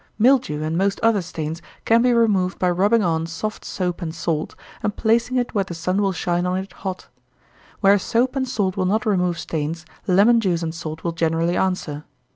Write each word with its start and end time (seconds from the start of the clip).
Mildew 0.17 0.63
and 0.63 0.75
most 0.79 0.99
other 1.03 1.21
stains 1.21 1.61
can 1.85 2.01
be 2.01 2.11
removed 2.11 2.57
by 2.57 2.71
rubbing 2.71 3.03
on 3.03 3.27
soft 3.27 3.63
soap 3.63 4.01
and 4.01 4.15
salt, 4.15 4.55
and 4.81 4.95
placing 4.95 5.37
it 5.37 5.53
where 5.53 5.63
the 5.63 5.75
sun 5.75 6.01
will 6.01 6.11
shine 6.11 6.47
on 6.47 6.57
it 6.57 6.73
hot. 6.73 7.07
Where 7.81 7.99
soap 7.99 8.35
and 8.35 8.49
salt 8.49 8.75
will 8.75 8.85
not 8.87 9.05
remove 9.05 9.37
stains, 9.37 9.85
lemon 10.07 10.41
juice 10.41 10.63
and 10.63 10.73
salt 10.73 11.03
will 11.03 11.11
generally 11.11 11.55
answer. 11.55 12.03